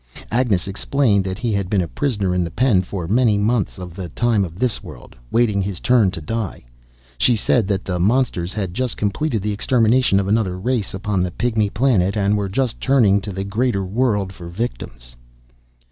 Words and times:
Agnes 0.31 0.67
explained 0.67 1.23
that 1.23 1.37
he 1.37 1.53
had 1.53 1.69
been 1.69 1.83
a 1.83 1.87
prisoner 1.87 2.33
in 2.33 2.43
the 2.43 2.49
pen 2.49 2.81
for 2.81 3.07
many 3.07 3.37
months 3.37 3.77
of 3.77 3.93
the 3.93 4.09
time 4.09 4.43
of 4.43 4.57
this 4.57 4.81
world, 4.81 5.15
waiting 5.29 5.61
his 5.61 5.79
turn 5.79 6.09
to 6.09 6.19
die; 6.19 6.65
she 7.19 7.35
said 7.35 7.67
that 7.67 7.85
the 7.85 7.99
monsters 7.99 8.51
had 8.51 8.73
just 8.73 8.97
completed 8.97 9.43
the 9.43 9.53
extermination 9.53 10.19
of 10.19 10.27
another 10.27 10.57
race 10.57 10.95
upon 10.95 11.21
the 11.21 11.29
Pygmy 11.29 11.69
Planet, 11.71 12.17
and 12.17 12.35
were 12.35 12.49
just 12.49 12.81
turning 12.81 13.21
to 13.21 13.31
the 13.31 13.43
greater 13.43 13.85
world 13.85 14.33
for 14.33 14.47
victims. 14.49 15.15